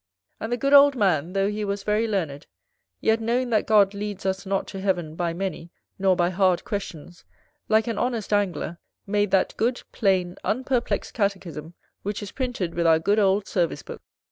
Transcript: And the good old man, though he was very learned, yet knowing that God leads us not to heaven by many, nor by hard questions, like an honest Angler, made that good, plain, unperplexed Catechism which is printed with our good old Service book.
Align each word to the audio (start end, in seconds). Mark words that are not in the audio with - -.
And 0.39 0.51
the 0.51 0.57
good 0.57 0.73
old 0.73 0.95
man, 0.95 1.33
though 1.33 1.47
he 1.47 1.63
was 1.63 1.83
very 1.83 2.07
learned, 2.07 2.47
yet 3.01 3.21
knowing 3.21 3.51
that 3.51 3.67
God 3.67 3.93
leads 3.93 4.25
us 4.25 4.47
not 4.47 4.65
to 4.69 4.81
heaven 4.81 5.15
by 5.15 5.31
many, 5.31 5.69
nor 5.99 6.15
by 6.15 6.31
hard 6.31 6.65
questions, 6.65 7.23
like 7.69 7.85
an 7.85 7.99
honest 7.99 8.33
Angler, 8.33 8.79
made 9.05 9.29
that 9.29 9.55
good, 9.57 9.83
plain, 9.91 10.37
unperplexed 10.43 11.13
Catechism 11.13 11.75
which 12.01 12.23
is 12.23 12.31
printed 12.31 12.73
with 12.73 12.87
our 12.87 12.97
good 12.97 13.19
old 13.19 13.45
Service 13.45 13.83
book. 13.83 14.01